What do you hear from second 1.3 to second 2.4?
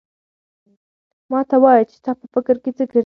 ما ته وایه چې ستا په